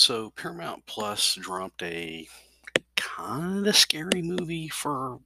So 0.00 0.30
Paramount 0.30 0.86
Plus 0.86 1.34
dropped 1.34 1.82
a 1.82 2.26
kind 2.96 3.66
of 3.66 3.76
scary 3.76 4.22
movie 4.22 4.70
for 4.70 5.20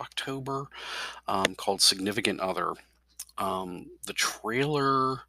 October 0.00 0.66
um, 1.28 1.54
called 1.54 1.80
Significant 1.80 2.40
Other. 2.40 2.72
Um, 3.38 3.86
the 4.08 4.12
trailer 4.12 5.20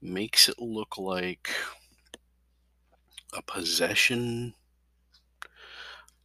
makes 0.00 0.48
it 0.48 0.60
look 0.60 0.98
like 0.98 1.50
a 3.36 3.42
possession. 3.42 4.54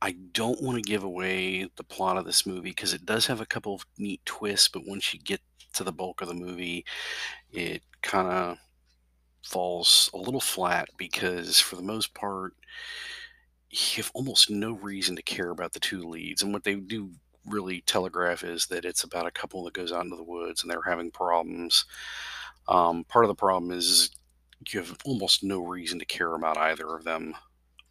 I 0.04 0.18
don't 0.34 0.62
want 0.62 0.76
to 0.76 0.88
give 0.88 1.04
away 1.04 1.68
the 1.78 1.84
plot 1.84 2.18
of 2.18 2.26
this 2.26 2.46
movie 2.46 2.70
because 2.70 2.94
it 2.94 3.08
does 3.08 3.26
have 3.26 3.42
a 3.42 3.48
couple 3.48 3.74
of 3.74 3.88
neat 3.98 4.24
twists, 4.24 4.68
but 4.68 4.86
once 4.86 5.16
you 5.16 5.20
get 5.20 5.42
to 5.74 5.84
the 5.84 5.92
bulk 5.92 6.22
of 6.22 6.28
the 6.28 6.36
movie, 6.36 6.86
it 7.52 7.82
kind 8.04 8.28
of 8.28 8.58
falls 9.44 10.10
a 10.14 10.18
little 10.18 10.42
flat 10.42 10.90
because 10.98 11.60
for 11.60 11.76
the 11.76 11.82
most 11.82 12.14
part 12.14 12.54
you 13.70 14.02
have 14.02 14.12
almost 14.14 14.50
no 14.50 14.74
reason 14.74 15.16
to 15.16 15.22
care 15.22 15.52
about 15.52 15.74
the 15.74 15.80
two 15.80 16.02
leads. 16.02 16.42
And 16.42 16.52
what 16.52 16.64
they 16.64 16.76
do 16.76 17.12
really 17.46 17.82
telegraph 17.82 18.44
is 18.44 18.66
that 18.68 18.86
it's 18.86 19.04
about 19.04 19.28
a 19.28 19.32
couple 19.32 19.64
that 19.64 19.74
goes 19.74 19.92
out 19.92 20.04
into 20.04 20.16
the 20.16 20.24
woods 20.24 20.62
and 20.62 20.72
they're 20.72 20.82
having 20.82 21.12
problems. 21.12 21.86
Um, 22.68 23.04
part 23.06 23.26
of 23.26 23.30
the 23.30 23.36
problem 23.36 23.72
is 23.72 24.12
you 24.70 24.80
have 24.80 24.98
almost 25.06 25.44
no 25.44 25.60
reason 25.60 26.00
to 26.00 26.06
care 26.06 26.34
about 26.34 26.58
either 26.58 26.96
of 26.96 27.04
them. 27.04 27.36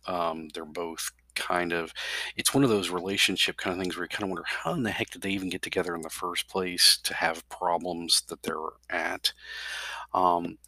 Um, 0.06 0.48
they're 0.52 0.64
both 0.64 1.10
kind 1.34 1.72
of, 1.72 1.92
it's 2.36 2.52
one 2.52 2.64
of 2.64 2.70
those 2.70 2.90
relationship 2.90 3.56
kind 3.56 3.72
of 3.72 3.80
things 3.80 3.96
where 3.96 4.04
you 4.04 4.08
kind 4.08 4.24
of 4.24 4.30
wonder 4.30 4.44
how 4.46 4.72
in 4.72 4.82
the 4.82 4.90
heck 4.90 5.10
did 5.10 5.22
they 5.22 5.30
even 5.30 5.48
get 5.48 5.62
together 5.62 5.94
in 5.94 6.02
the 6.02 6.10
first 6.10 6.48
place 6.48 6.98
to 7.04 7.14
have 7.14 7.48
problems 7.48 8.22
that 8.28 8.42
they're 8.42 8.56
at. 8.90 9.32
Um, 10.12 10.58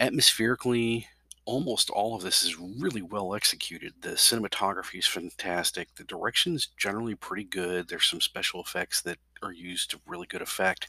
atmospherically, 0.00 1.06
almost 1.44 1.90
all 1.90 2.14
of 2.14 2.22
this 2.22 2.42
is 2.44 2.58
really 2.58 3.02
well 3.02 3.34
executed. 3.34 3.94
The 4.00 4.10
cinematography 4.10 4.98
is 4.98 5.06
fantastic. 5.06 5.94
The 5.94 6.04
direction 6.04 6.54
is 6.54 6.66
generally 6.76 7.14
pretty 7.14 7.44
good. 7.44 7.88
There's 7.88 8.06
some 8.06 8.20
special 8.20 8.60
effects 8.62 9.02
that 9.02 9.18
are 9.42 9.52
used 9.52 9.90
to 9.90 10.00
really 10.06 10.26
good 10.26 10.42
effect, 10.42 10.88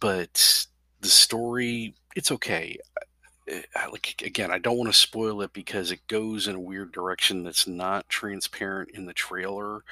but 0.00 0.66
the 1.00 1.08
story, 1.08 1.94
it's 2.14 2.30
okay. 2.32 2.78
I- 3.76 3.86
like 3.86 4.22
again, 4.24 4.50
I 4.50 4.58
don't 4.58 4.76
want 4.78 4.90
to 4.92 4.98
spoil 4.98 5.42
it 5.42 5.52
because 5.52 5.90
it 5.92 6.06
goes 6.08 6.48
in 6.48 6.56
a 6.56 6.60
weird 6.60 6.92
direction 6.92 7.44
that's 7.44 7.66
not 7.66 8.08
transparent 8.08 8.90
in 8.94 9.06
the 9.06 9.14
trailer. 9.14 9.84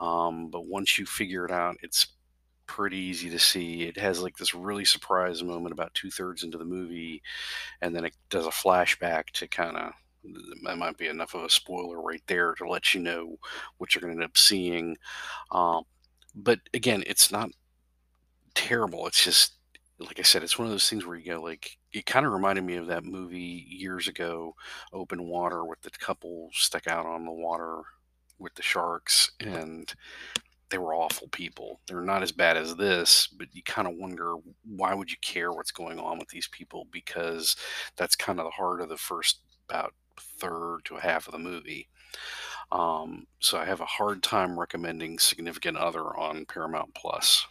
Um, 0.00 0.48
but 0.50 0.66
once 0.66 0.98
you 0.98 1.06
figure 1.06 1.44
it 1.44 1.52
out, 1.52 1.78
it's 1.82 2.08
pretty 2.66 2.96
easy 2.96 3.30
to 3.30 3.38
see. 3.38 3.82
It 3.82 3.96
has 3.98 4.20
like 4.20 4.36
this 4.36 4.54
really 4.54 4.84
surprise 4.84 5.42
moment 5.42 5.72
about 5.72 5.94
two 5.94 6.10
thirds 6.10 6.42
into 6.42 6.58
the 6.58 6.64
movie 6.64 7.22
and 7.80 7.94
then 7.94 8.04
it 8.04 8.14
does 8.30 8.46
a 8.46 8.50
flashback 8.50 9.30
to 9.32 9.48
kind 9.48 9.76
of 9.76 9.92
that 10.64 10.78
might 10.78 10.96
be 10.96 11.08
enough 11.08 11.34
of 11.34 11.42
a 11.42 11.50
spoiler 11.50 12.00
right 12.00 12.22
there 12.26 12.54
to 12.54 12.68
let 12.68 12.94
you 12.94 13.00
know 13.00 13.36
what 13.78 13.94
you're 13.94 14.00
going 14.00 14.16
to 14.16 14.22
end 14.22 14.30
up 14.30 14.38
seeing. 14.38 14.96
Um, 15.50 15.82
but 16.34 16.60
again, 16.74 17.02
it's 17.06 17.32
not 17.32 17.50
terrible. 18.54 19.06
It's 19.06 19.24
just 19.24 19.54
like 19.98 20.18
I 20.18 20.22
said, 20.22 20.42
it's 20.42 20.58
one 20.58 20.66
of 20.66 20.72
those 20.72 20.88
things 20.88 21.06
where 21.06 21.16
you 21.16 21.32
go 21.32 21.42
like 21.42 21.76
it 21.92 22.06
kind 22.06 22.26
of 22.26 22.32
reminded 22.32 22.64
me 22.64 22.76
of 22.76 22.86
that 22.88 23.04
movie 23.04 23.66
years 23.68 24.08
ago, 24.08 24.54
Open 24.92 25.24
Water, 25.24 25.64
with 25.64 25.80
the 25.82 25.90
couple 25.90 26.50
stuck 26.52 26.86
out 26.86 27.06
on 27.06 27.24
the 27.24 27.32
water 27.32 27.82
with 28.38 28.54
the 28.54 28.62
sharks, 28.62 29.30
and 29.40 29.92
they 30.72 30.78
were 30.78 30.94
awful 30.94 31.28
people. 31.28 31.80
They're 31.86 32.00
not 32.00 32.22
as 32.22 32.32
bad 32.32 32.56
as 32.56 32.74
this, 32.74 33.28
but 33.28 33.54
you 33.54 33.62
kind 33.62 33.86
of 33.86 33.94
wonder 33.94 34.36
why 34.64 34.94
would 34.94 35.10
you 35.10 35.18
care 35.20 35.52
what's 35.52 35.70
going 35.70 36.00
on 36.00 36.18
with 36.18 36.28
these 36.28 36.48
people 36.48 36.88
because 36.90 37.54
that's 37.96 38.16
kind 38.16 38.40
of 38.40 38.46
the 38.46 38.50
heart 38.50 38.80
of 38.80 38.88
the 38.88 38.96
first 38.96 39.40
about 39.68 39.92
third 40.18 40.80
to 40.86 40.96
a 40.96 41.00
half 41.00 41.26
of 41.26 41.32
the 41.32 41.38
movie. 41.38 41.88
Um, 42.72 43.26
so 43.38 43.58
I 43.58 43.66
have 43.66 43.80
a 43.80 43.86
hard 43.86 44.22
time 44.22 44.58
recommending 44.58 45.18
Significant 45.18 45.76
Other 45.76 46.16
on 46.16 46.46
Paramount 46.46 46.94
Plus. 46.94 47.46